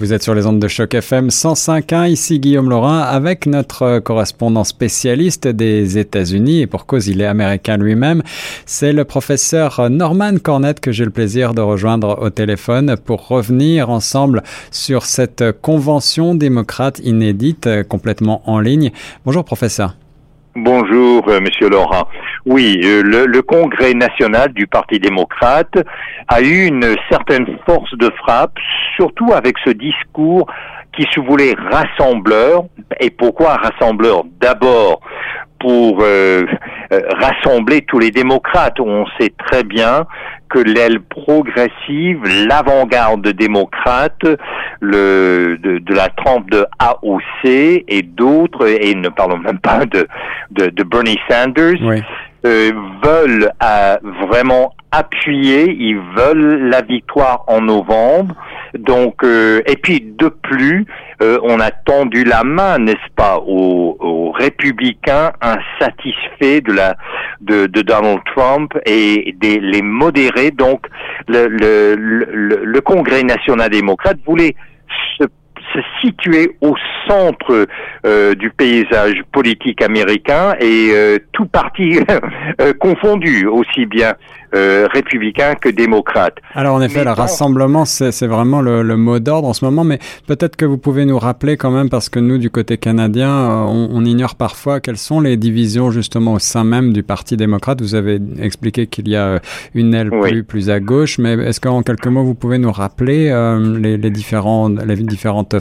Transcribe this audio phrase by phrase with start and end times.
[0.00, 4.64] Vous êtes sur les ondes de choc FM 105.1, ici Guillaume Laurin avec notre correspondant
[4.64, 8.20] spécialiste des États-Unis et pour cause il est américain lui-même.
[8.66, 13.88] C'est le professeur Norman Cornette que j'ai le plaisir de rejoindre au téléphone pour revenir
[13.88, 14.42] ensemble
[14.72, 18.90] sur cette convention démocrate inédite complètement en ligne.
[19.24, 19.94] Bonjour professeur.
[20.56, 22.06] Bonjour, euh, Monsieur Laurent.
[22.46, 25.74] Oui, euh, le, le, Congrès national du Parti démocrate
[26.28, 28.56] a eu une certaine force de frappe,
[28.94, 30.46] surtout avec ce discours
[30.96, 32.66] qui se voulait rassembleur.
[33.00, 34.22] Et pourquoi rassembleur?
[34.40, 35.00] D'abord
[35.64, 36.44] pour euh,
[36.90, 38.78] rassembler tous les démocrates.
[38.80, 40.04] On sait très bien
[40.50, 44.26] que l'aile progressive, l'avant-garde démocrate,
[44.80, 47.46] le, de, de, la trempe de AOC
[47.88, 50.06] et d'autres, et ne parlons même pas de,
[50.50, 51.80] de, de Bernie Sanders,
[52.44, 52.70] euh,
[53.02, 53.96] veulent euh,
[54.28, 58.34] vraiment appuyer, ils veulent la victoire en novembre.
[58.78, 60.86] Donc, euh, et puis de plus,
[61.22, 66.96] euh, on a tendu la main, n'est-ce pas, aux, aux, républicains insatisfaits de la
[67.40, 70.50] de, de Donald Trump et des les modérés.
[70.50, 70.86] Donc,
[71.28, 74.56] le, le, le, le Congrès national démocrate voulait
[75.18, 75.24] se
[75.74, 76.74] se situer au
[77.08, 77.66] centre
[78.06, 81.98] euh, du paysage politique américain et euh, tout parti
[82.60, 84.14] euh, confondu, aussi bien
[84.54, 86.36] républicain que démocrate.
[86.54, 89.64] Alors en effet, mais le bon, rassemblement, c'est vraiment le, le mot d'ordre en ce
[89.64, 92.78] moment, mais peut-être que vous pouvez nous rappeler quand même, parce que nous, du côté
[92.78, 93.32] canadien,
[93.66, 97.82] on, on, ignore parfois quelles sont les divisions justement au sein même du Parti démocrate.
[97.82, 99.40] Vous avez expliqué qu'il y a
[99.74, 100.30] une aile oui.
[100.30, 103.96] plus, plus à gauche, mais est-ce qu'en quelques mots, vous pouvez nous rappeler euh, les,
[103.96, 105.58] les, différents, les différentes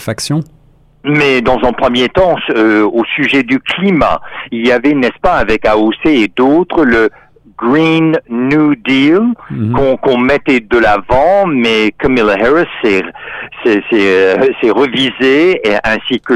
[1.04, 5.34] mais dans un premier temps, euh, au sujet du climat, il y avait, n'est-ce pas,
[5.34, 7.10] avec AOC et d'autres, le
[7.58, 9.72] Green New Deal mm -hmm.
[9.74, 13.04] qu'on qu mettait de l'avant, mais Camilla Harris s'est
[13.94, 16.34] euh, revisé, et, ainsi que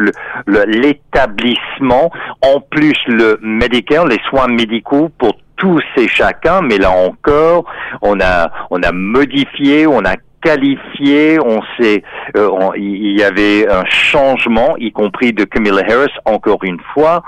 [0.68, 2.12] l'établissement,
[2.42, 7.66] en plus le Medicare, les soins médicaux pour tous et chacun, mais là encore,
[8.02, 12.04] on a, on a modifié, on a qualifié, on sait,
[12.36, 17.24] euh, il y avait un changement, y compris de Camilla Harris, encore une fois.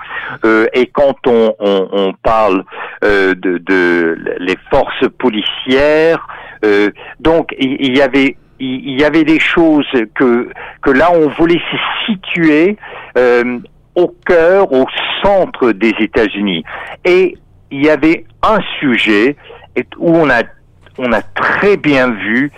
[0.46, 2.64] Euh, et quand on, parle
[3.03, 6.28] euh, de, de, les forces policières,
[6.66, 10.50] euh, donc il y, avait il y avait des choses que
[10.81, 12.78] que là on voulait se situer
[13.96, 14.86] au cœur, au
[15.24, 16.64] centre des États-Unis.
[17.06, 17.38] Et
[17.72, 19.36] il y avait un sujet
[19.98, 20.44] où on a
[20.98, 22.52] on a très bien vu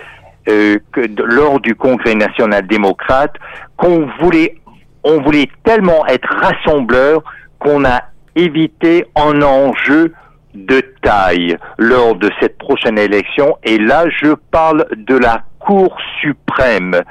[0.48, 3.34] euh, que lors du Congrès national démocrate
[3.76, 4.56] qu'on voulait
[5.04, 7.22] on voulait tellement être rassembleur
[7.58, 8.02] qu'on a
[8.36, 10.12] évité un enjeu
[10.54, 17.02] de taille lors de cette prochaine élection et là je parle de la Cour suprême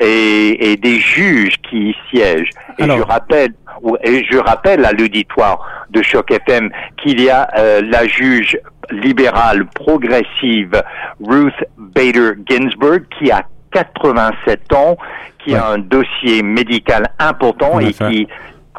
[0.00, 2.50] et, et des juges qui y siègent.
[2.78, 2.98] Et Alors...
[2.98, 3.52] je rappelle
[4.02, 8.58] et je rappelle à l'auditoire de Choc FM qu'il y a euh, la juge
[8.90, 10.82] libérale progressive
[11.20, 14.96] Ruth Bader Ginsburg qui a 87 ans,
[15.44, 15.58] qui ouais.
[15.58, 18.28] a un dossier médical important et qui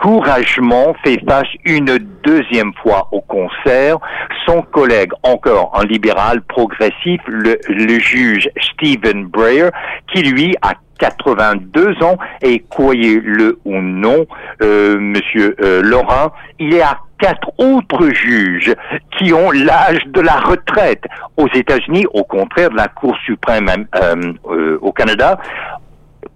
[0.02, 3.98] courageusement fait face une deuxième fois au concert.
[4.46, 9.70] Son collègue, encore un libéral progressif, le, le juge Stephen Breyer,
[10.14, 14.26] qui lui a 82 ans et croyez-le ou non,
[14.62, 18.74] euh, Monsieur euh, Laurent, il y a quatre autres juges
[19.18, 21.04] qui ont l'âge de la retraite
[21.38, 25.38] aux États-Unis, au contraire de la Cour suprême euh, euh, au Canada.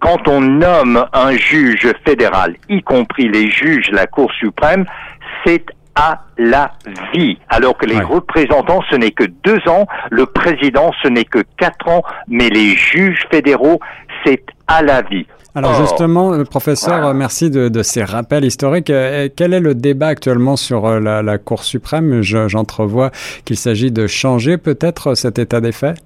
[0.04, 4.84] Quand on nomme un juge fédéral, y compris les juges de la Cour suprême,
[5.46, 6.72] c'est à la
[7.14, 7.38] vie.
[7.48, 8.02] Alors que les ouais.
[8.02, 12.76] représentants, ce n'est que deux ans, le président, ce n'est que quatre ans, mais les
[12.76, 13.80] juges fédéraux,
[14.26, 15.24] c'est à la vie.
[15.54, 18.90] Alors justement, le professeur, merci de, de, ces rappels historiques.
[18.90, 22.20] Euh, quel est le débat actuellement sur euh, la, la Cour suprême?
[22.20, 23.10] J'entrevois
[23.46, 25.96] qu'il s'agit de changer peut-être cet état des faits?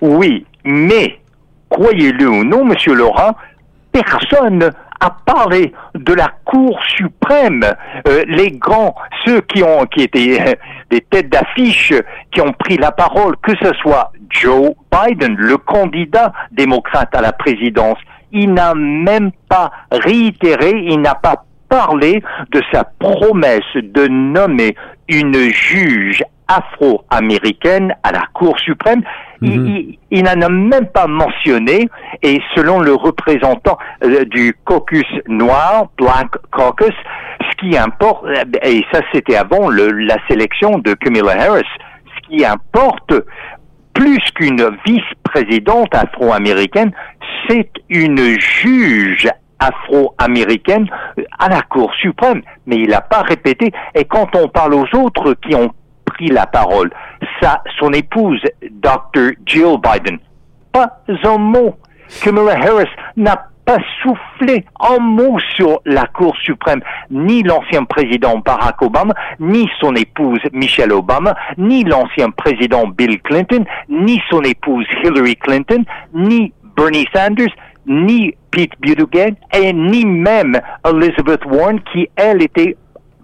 [0.00, 1.20] Oui, mais
[1.70, 3.34] croyez-le ou non, Monsieur Laurent,
[3.92, 4.70] personne
[5.00, 7.64] a parlé de la Cour suprême.
[8.06, 8.94] Euh, les grands,
[9.24, 10.54] ceux qui ont qui étaient euh,
[10.90, 11.94] des têtes d'affiche,
[12.30, 17.32] qui ont pris la parole, que ce soit Joe Biden, le candidat démocrate à la
[17.32, 17.98] présidence,
[18.32, 24.74] il n'a même pas réitéré, il n'a pas parlé de sa promesse de nommer
[25.08, 29.02] une juge afro-américaine à la Cour suprême.
[29.40, 29.66] Mhm.
[29.66, 31.88] Il, il, n'en a même pas mentionné,
[32.22, 36.94] et selon le représentant euh, du caucus noir, Black Caucus,
[37.50, 38.24] ce qui importe,
[38.62, 41.62] et ça c'était avant le, la sélection de Kamala Harris,
[42.16, 43.14] ce qui importe
[43.94, 46.92] plus qu'une vice-présidente afro-américaine,
[47.48, 50.88] c'est une juge afro-américaine
[51.38, 52.42] à la Cour suprême.
[52.66, 53.72] Mais il n'a pas répété.
[53.94, 55.70] Et quand on parle aux autres qui ont
[56.28, 56.90] la parole,
[57.40, 59.32] sa, son épouse, Dr.
[59.46, 60.18] Jill Biden,
[60.72, 61.76] pas un mot.
[62.22, 66.80] Kamala Harris n'a pas soufflé un mot sur la Cour suprême,
[67.10, 73.64] ni l'ancien président Barack Obama, ni son épouse Michelle Obama, ni l'ancien président Bill Clinton,
[73.88, 75.84] ni son épouse Hillary Clinton,
[76.14, 77.54] ni Bernie Sanders,
[77.86, 82.76] ni Pete Buttigieg, et ni même Elizabeth Warren, qui, elle, était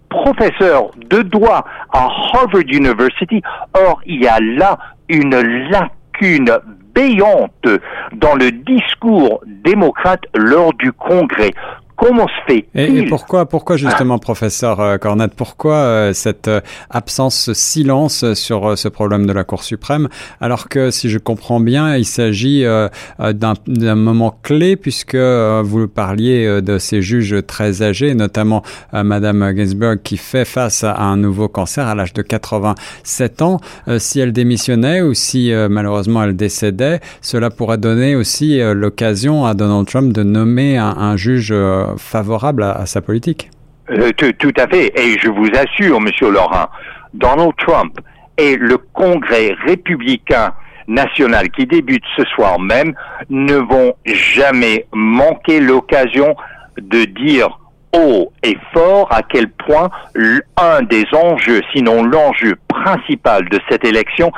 [0.09, 3.43] professeur de droit à Harvard University.
[3.75, 5.37] Or, il y a là une
[5.71, 6.51] lacune
[6.95, 7.69] béante
[8.15, 11.53] dans le discours démocrate lors du Congrès.
[11.97, 16.61] Comment se fait et, et, pourquoi, pourquoi justement, professeur euh, Cornette, pourquoi euh, cette euh,
[16.91, 20.09] absence, ce silence sur ce problème de la Cour suprême,
[20.41, 22.65] alors que, si je comprends bien, il s'agit
[23.19, 30.17] d'un moment clé, puisque vous parliez de ces juges très âgés, notamment Madame Ginsburg, qui
[30.17, 33.61] fait face à un nouveau cancer à l'âge de 87 ans.
[33.99, 39.87] si elle démissionnait ou si malheureusement elle décédait, cela pourrait donner aussi l'occasion à Donald
[39.87, 41.53] Trump de nommer un, un juge
[41.97, 43.51] favorable à, sa politique.
[43.91, 44.93] Euh, tout, tout, à fait.
[44.99, 46.67] Et je vous assure, Monsieur Laurent,
[47.15, 47.99] Donald Trump
[48.37, 50.53] et le Congrès républicain
[50.89, 52.95] national qui débute ce soir même
[53.31, 56.37] ne vont jamais manquer l'occasion
[56.79, 57.59] de dire
[57.93, 59.89] haut et fort à quel point
[60.57, 64.33] un des enjeux, sinon l'enjeu principal de cette élection,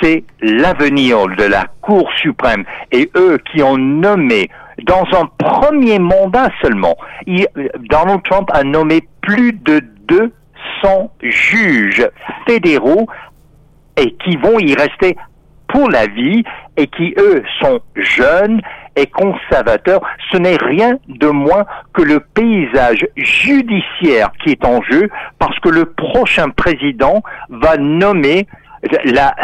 [0.00, 2.64] c'est l'avenir de la Cour suprême.
[2.90, 4.50] Et eux qui ont nommé
[4.84, 6.96] dans un premier mandat seulement,
[7.90, 12.08] Donald Trump a nommé plus de 200 juges
[12.46, 13.06] fédéraux
[13.96, 15.16] et qui vont y rester
[15.68, 16.44] pour la vie
[16.76, 18.60] et qui, eux, sont jeunes
[18.94, 20.00] et conservateurs.
[20.32, 25.08] Ce n'est rien de moins que le paysage judiciaire qui est en jeu
[25.38, 28.46] parce que le prochain président va nommer
[29.04, 29.34] la,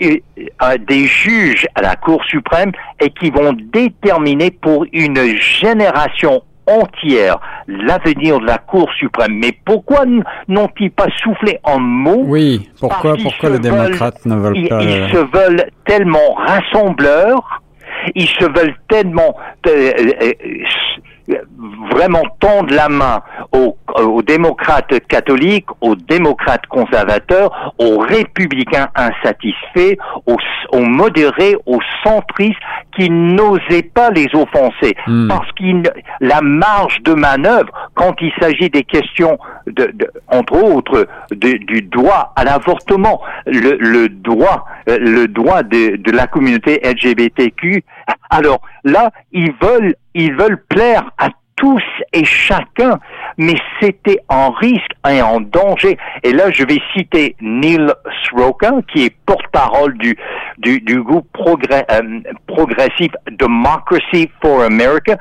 [0.02, 7.38] euh, des juges à la Cour suprême et qui vont déterminer pour une génération entière
[7.66, 9.38] l'avenir de la Cour suprême.
[9.40, 10.04] Mais pourquoi
[10.48, 14.82] n'ont-ils pas soufflé un mot Oui, pourquoi, pourquoi les démocrates ne veulent ils, pas...
[14.82, 17.62] Ils se veulent tellement rassembleurs,
[18.14, 19.34] ils se veulent tellement...
[19.66, 19.92] Euh,
[20.22, 20.32] euh,
[21.90, 23.20] vraiment tendre la main
[23.52, 30.38] aux, aux, démocrates catholiques, aux démocrates conservateurs, aux républicains insatisfaits, aux,
[30.72, 32.56] aux modérés, aux centristes
[32.96, 35.28] qui n'osaient pas les offenser Hmm.
[35.28, 35.82] parce qu'il
[36.20, 39.38] la marge de manœuvre quand il s'agit des questions
[40.28, 46.80] entre autres du droit à l'avortement, le, droit euh, le droit de, de la communauté
[46.84, 47.84] LGBTQ.
[48.30, 51.28] Alors là, ils veulent ils veulent plaire à
[51.58, 51.82] tous
[52.12, 52.98] et chacun,
[53.36, 55.98] mais c'était en risque et en danger.
[56.22, 57.92] Et là, je vais citer Neil
[58.24, 60.16] Sroka, qui est porte-parole du,
[61.02, 65.16] groupe euh, progressif Democracy for America.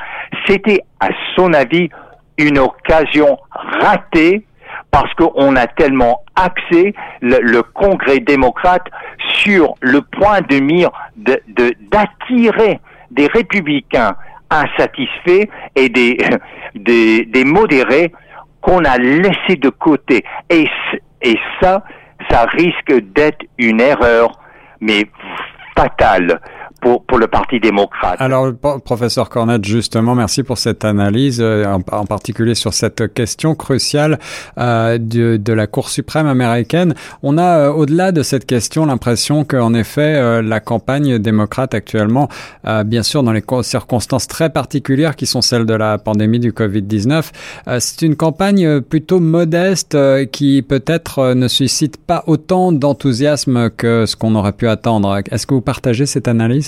[0.48, 1.90] C'était, à son avis,
[2.38, 4.45] une occasion ratée
[4.92, 8.85] parce qu'on a tellement axé le, Congrès démocrate
[9.33, 12.80] sur le point de mire d'attirer
[13.12, 14.16] de, des républicains
[14.50, 16.18] insatisfaits et des,
[16.76, 18.12] des, des modérés
[18.62, 20.23] qu'on a laissés de côté.
[20.50, 20.68] Et,
[21.21, 21.83] et ça,
[22.30, 24.40] ça risque d'être une erreur,
[24.80, 25.06] mais
[25.76, 26.40] fatale
[26.81, 28.22] pour, pour, le Parti démocrate.
[28.22, 28.52] Alors,
[28.84, 34.19] professeur Cornette, justement, merci pour cette analyse, euh, en, en particulier sur cette question cruciale
[34.57, 36.94] euh, de, de, la Cour suprême américaine.
[37.24, 42.30] On a, euh, au-delà de cette question, l'impression qu'en effet, euh, la campagne démocrate actuellement,
[42.66, 46.52] euh, bien sûr, dans les circonstances très particulières qui sont celles de la pandémie du
[46.52, 47.31] Covid-19,
[47.68, 49.98] euh, c'est une campagne plutôt modeste
[50.31, 55.19] qui peut-être ne suscite pas autant d'enthousiasme que ce qu'on aurait pu attendre.
[55.31, 56.67] Est-ce que vous partagez cette analyse?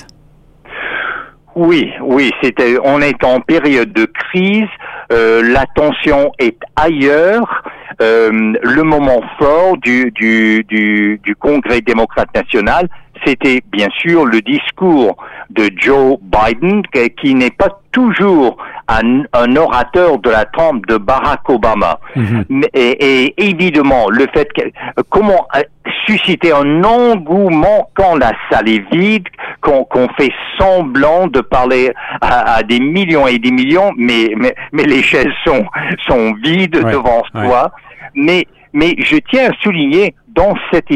[1.56, 2.78] Oui, oui, c'était.
[2.84, 4.68] On est en période de crise.
[5.12, 7.64] Euh, l'attention est ailleurs.
[8.02, 12.88] Euh, le moment fort du, du, du, du Congrès démocrate national,
[13.26, 15.18] c'était bien sûr le discours
[15.50, 16.84] de Joe Biden,
[17.22, 18.58] qui n'est pas toujours
[18.88, 22.00] un, orateur de la trempe de Barack Obama.
[22.16, 22.64] Mhm.
[22.74, 24.62] et, évidemment, le fait que
[25.10, 25.62] comment euh,
[26.06, 29.28] susciter un engouement quand la salle est vide,
[29.62, 35.02] qu'on fait semblant de parler à, des millions et des millions, mais mais, mais les
[35.04, 35.66] chaises sont
[36.08, 37.72] sont vides devant soi.
[38.16, 40.92] Mais mais je tiens à souligner dans cette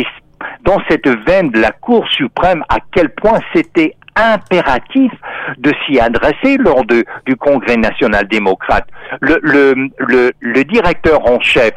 [0.63, 5.11] dans cette veine de la Cour suprême à quel point c'était impératif
[5.57, 8.87] de s'y adresser lors de, du Congrès national démocrate.
[9.21, 11.73] Le, directeur en chef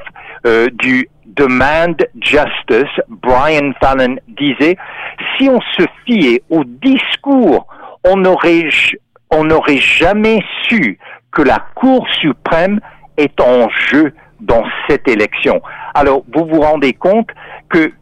[0.46, 4.76] euh, du Demand Justice, Brian Fallon, disait,
[5.36, 7.66] si on se fiait au discours,
[8.04, 8.68] on n'aurait
[9.30, 10.98] on n'aurait jamais su
[11.32, 12.80] que la Cour suprême
[13.16, 15.60] est en jeu dans cette élection.
[15.94, 17.28] Alors, vous vous rendez compte
[17.68, 17.92] que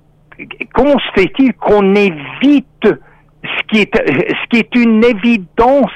[0.73, 5.91] comment se fait-il qu'on évite ce qui est ce qui est une évidence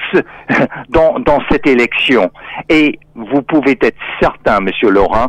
[0.89, 2.31] dans, dans cette élection?
[2.69, 5.27] Et vous pouvez être certain monsieur Laurent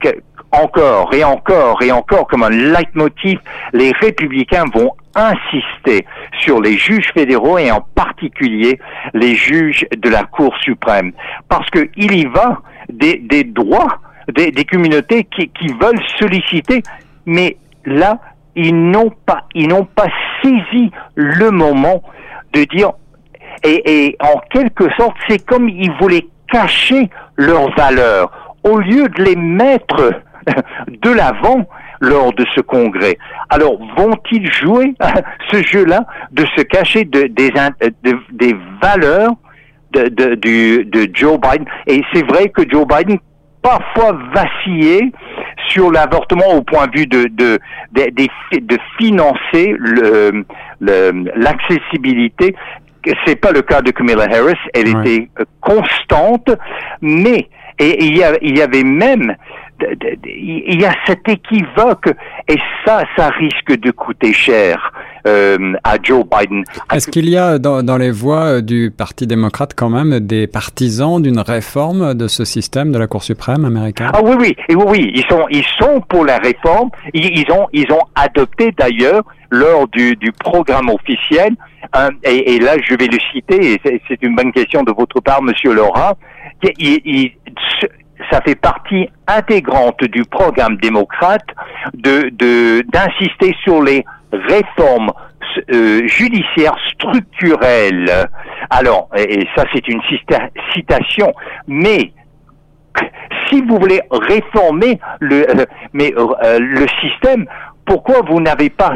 [0.00, 0.08] que
[0.52, 3.38] encore et encore et encore comme un leitmotiv
[3.72, 6.06] les républicains vont insister
[6.40, 8.78] sur les juges fédéraux et en particulier
[9.14, 11.12] les juges de la Cour suprême.
[11.48, 14.00] Parce que il y va des, des droits
[14.34, 16.82] des, des communautés qui, qui veulent solliciter
[17.26, 18.18] mais là
[18.56, 20.08] ils n'ont pas, ils n'ont pas
[20.42, 22.02] saisi le moment
[22.52, 22.92] de dire,
[23.62, 29.36] et, en quelque sorte, c'est comme ils voulaient cacher leurs valeurs au lieu de les
[29.36, 30.12] mettre
[30.88, 31.66] de l'avant
[32.00, 33.18] lors de ce congrès.
[33.50, 34.94] Alors, vont-ils jouer
[35.50, 39.32] ce jeu-là de se cacher de, des, valeurs
[39.92, 41.66] de Joe Biden?
[41.86, 43.18] Et c'est vrai que Joe Biden
[43.62, 45.12] parfois vacillé
[45.68, 47.58] sur l'avortement au point de vue de, de,
[47.92, 49.76] de, de financer
[51.36, 52.54] l'accessibilité.
[53.06, 54.58] Le, c'est pas le cas de Camilla Harris.
[54.74, 55.28] Elle était
[55.60, 56.50] constante,
[57.00, 57.48] mais
[57.78, 59.34] et il y, il y avait même
[60.24, 62.08] il y a cet équivoque
[62.48, 64.92] et ça, ça risque de coûter cher
[65.26, 66.64] euh, à Joe Biden.
[66.92, 70.46] Est-ce qu'il y a dans, dans, les voix euh, du Parti démocrate quand même des
[70.46, 74.10] partisans d'une réforme de ce système de la Cour suprême américaine?
[74.12, 76.90] Ah oui, oui, oui, oui, ils sont, ils sont pour la réforme.
[77.12, 81.54] Ils, ont, ils ont adopté d'ailleurs lors du, du programme officiel.
[82.24, 83.74] et, et, là, je vais le citer.
[83.74, 86.14] Et c'est une bonne question de votre part, Monsieur Laura.
[86.78, 87.32] Il, il,
[88.30, 91.46] ça fait partie intégrante du programme démocrate
[91.94, 92.30] de
[92.90, 95.12] d'insister sur les réformes
[95.72, 98.28] euh, judiciaires structurelles.
[98.70, 100.00] Alors, et, ça c'est une
[100.74, 101.32] citation,
[101.66, 102.12] mais
[103.48, 107.46] si vous voulez réformer le, euh, mais, euh, le système,
[107.84, 108.94] pourquoi vous n'avez pas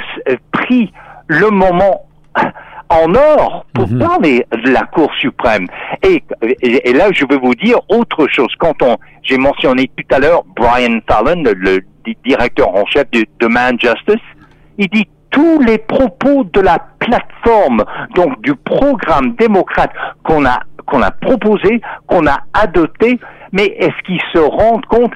[0.53, 0.93] pris
[1.27, 2.07] le moment
[2.95, 3.99] en or pour mhm.
[3.99, 5.67] parler de la Cour suprême.
[6.03, 6.23] Et,
[6.63, 8.53] et, là, je veux vous dire autre chose.
[8.59, 11.81] Quand on, j'ai mentionné tout à l'heure Brian Fallon, le,
[12.25, 14.23] directeur en chef de Demand Justice,
[14.79, 17.85] il dit tous les propos de la plateforme,
[18.15, 19.91] donc du programme démocrate
[20.23, 23.19] qu'on a qu'on a proposé, qu'on a adopté,
[23.53, 25.13] mais est-ce qu'il se rend compte,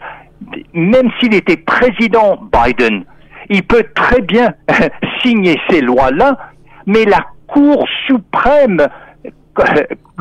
[0.73, 3.05] même s'il était président Biden,
[3.51, 4.55] il peut très bien
[5.23, 6.39] signer ces lois-là,
[6.87, 8.87] mais la Cour suprême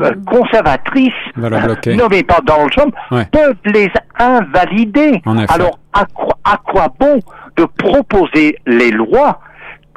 [0.00, 2.94] euh, conservatrice nommée par Donald Trump
[3.30, 5.22] peuvent les invalider.
[5.48, 7.20] Alors, à quoi bon
[7.56, 9.40] de proposer les lois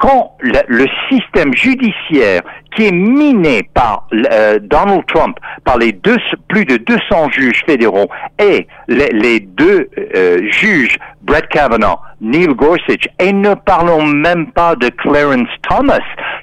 [0.02, 2.42] quand le, système judiciaire
[2.74, 6.16] qui est miné par euh, Donald Trump, par les deux,
[6.48, 8.08] plus de 200 juges fédéraux
[8.40, 14.88] et les, deux euh, juges, Brett Kavanaugh, Neil Gorsuch, et ne parlons même pas de
[14.88, 16.00] Clarence Thomas.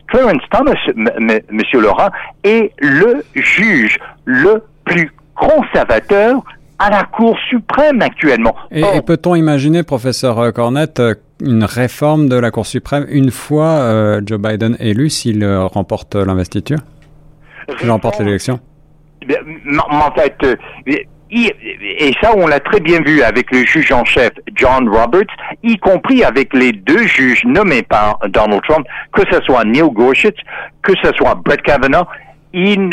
[0.08, 0.76] Clarence Thomas,
[1.52, 2.10] Monsieur Laurent,
[2.46, 6.42] est le juge le plus conservateur
[6.80, 8.56] à la Cour suprême actuellement.
[8.72, 11.02] Et, peut-on imaginer, professeur Cornette,
[11.42, 16.16] une réforme de la Cour suprême une fois euh, Joe Biden élu s'il euh, remporte
[16.16, 16.80] l'investiture?
[17.78, 18.60] S'il remporte l'élection?
[19.90, 20.56] En fait, euh,
[21.32, 25.28] et ça, on l'a très bien vu avec le juge en chef John Roberts,
[25.62, 30.38] y compris avec les deux juges nommés par Donald Trump, que ce soit Neil Gorsuch,
[30.82, 32.08] que ce soit Brett Kavanaugh,
[32.54, 32.90] ils,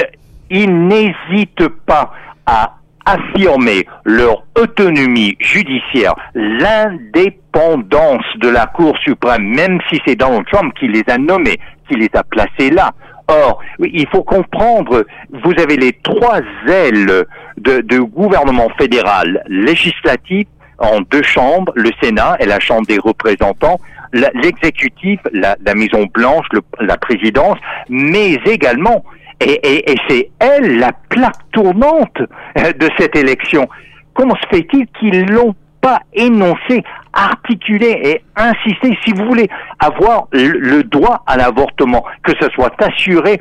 [0.50, 2.12] ils n'hésitent pas
[2.44, 2.74] à
[3.06, 10.88] affirmer leur autonomie judiciaire, l'indépendance de la Cour suprême, même si c'est Donald Trump qui
[10.88, 11.58] les a nommés,
[11.88, 12.92] qui les a placés là.
[13.28, 17.24] Or, il faut comprendre, vous avez les trois ailes
[17.56, 20.46] de, gouvernement fédéral, législatif,
[20.78, 23.80] en deux chambres, le Sénat et la Chambre des représentants,
[24.12, 26.46] l'exécutif, la, Maison Blanche,
[26.80, 27.58] la présidence,
[27.88, 29.04] mais également,
[29.40, 33.68] et, c'est elle la plaque tournante euh, de cette élection.
[34.14, 40.82] Comment se fait-il qu'ils l'ont pas énoncé, articulé et insisté, si vous voulez avoir le,
[40.82, 43.40] droit à l'avortement, que ce soit assuré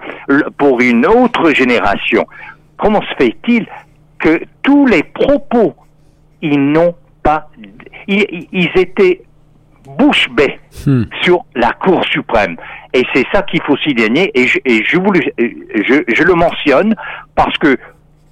[0.57, 2.27] pour une autre génération?
[2.77, 3.65] Comment se fait-il
[4.19, 5.75] que tous les propos,
[6.41, 7.49] ils n'ont pas,
[8.07, 9.21] ils étaient
[9.87, 11.03] bouche bée hmm.
[11.21, 12.57] sur la Cour suprême.
[12.93, 14.31] Et c'est ça qu'il faut souligner.
[14.33, 16.95] Et je, et je, je, je, le mentionne
[17.35, 17.77] parce que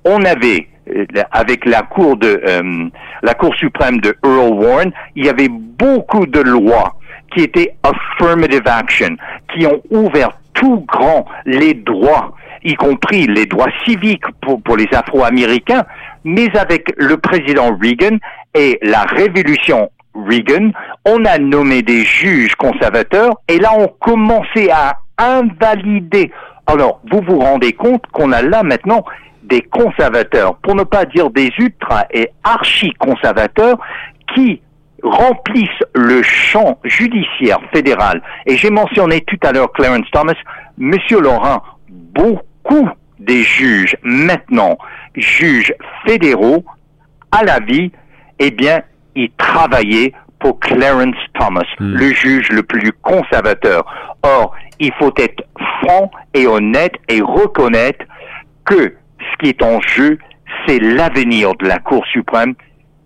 [0.06, 2.90] on avait euh, avec la Cour de euh,
[3.22, 6.96] la Cour suprême de Earl Warren, il y avait beaucoup de lois
[7.34, 9.16] qui étaient affirmative action,
[9.54, 14.88] qui ont ouvert tout grand les droits, y compris les droits civiques pour, pour les
[14.92, 15.84] Afro-Américains,
[16.24, 18.18] mais avec le président Reagan
[18.54, 20.72] et la révolution Reagan,
[21.06, 26.32] on a nommé des juges conservateurs et là on commençait à invalider.
[26.66, 29.04] Alors, vous vous rendez compte qu'on a là maintenant
[29.44, 33.78] des conservateurs, pour ne pas dire des ultra et archi-conservateurs,
[34.34, 34.62] qui
[35.04, 38.22] remplissent le champ judiciaire fédéral.
[38.46, 40.34] Et j'ai mentionné tout à l'heure Clarence Thomas,
[40.78, 42.90] Monsieur Laurent, beaucoup
[43.20, 44.78] des juges maintenant,
[45.16, 45.74] juges
[46.08, 46.64] fédéraux,
[47.32, 47.92] à la vie,
[48.40, 48.82] eh bien,
[49.16, 51.94] il travaillait pour Clarence Thomas, hmm.
[51.96, 53.86] le juge le plus conservateur.
[54.24, 55.44] Or, il faut être
[55.82, 58.06] franc et honnête et reconnaître
[58.66, 60.18] que ce qui est en jeu,
[60.68, 62.56] c'est l'avenir de la Cour suprême.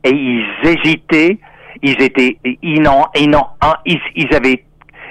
[0.04, 1.38] Et ils hésitaient,
[1.84, 3.32] ils étaient, ils, n'ont, ils,
[3.86, 4.64] ils, ils avaient,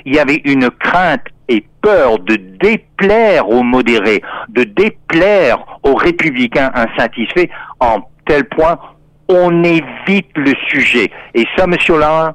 [0.04, 6.72] il y avait une crainte et peur de déplaire aux modérés, de déplaire aux républicains
[6.74, 7.48] insatisfaits,
[7.78, 8.78] en tel point
[9.28, 11.10] on évite le sujet.
[11.34, 12.32] Et ça, monsieur Laurent,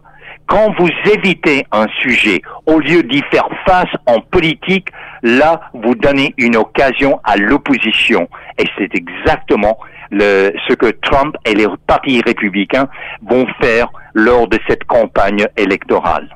[0.48, 4.90] quand vous évitez un sujet, au lieu d'y faire face en politique,
[5.24, 8.28] là, vous donnez une occasion à l'opposition.
[8.58, 9.78] Et c'est exactement
[10.12, 12.90] ce que Trump et les partis républicains
[13.26, 16.28] vont faire lors de cette campagne électorale.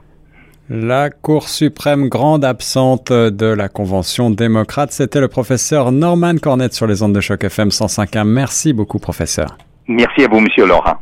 [0.70, 6.88] La Cour suprême grande absente de la Convention démocrate, c'était le professeur Norman Cornette sur
[6.88, 8.24] les ondes de choc FM 105.1.
[8.24, 9.58] Merci beaucoup, professeur.
[9.88, 10.96] Merci à vous, Monsieur Laurent.